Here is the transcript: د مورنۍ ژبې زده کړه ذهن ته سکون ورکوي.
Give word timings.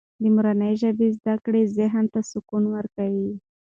د 0.21 0.23
مورنۍ 0.35 0.73
ژبې 0.81 1.07
زده 1.17 1.35
کړه 1.43 1.61
ذهن 1.77 2.05
ته 2.13 2.19
سکون 2.31 2.63
ورکوي. 2.75 3.31